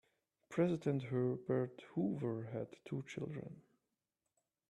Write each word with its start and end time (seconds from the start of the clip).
President 0.49 1.03
Herbert 1.03 1.83
Hoover 1.93 2.45
had 2.51 2.75
two 2.85 3.03
children. 3.07 3.61